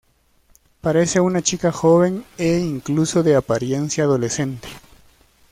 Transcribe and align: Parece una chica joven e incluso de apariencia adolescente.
Parece 0.81 1.19
una 1.19 1.43
chica 1.43 1.71
joven 1.71 2.25
e 2.39 2.57
incluso 2.57 3.21
de 3.21 3.35
apariencia 3.35 4.03
adolescente. 4.05 4.67